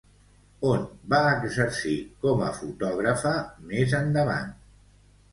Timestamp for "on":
0.67-0.85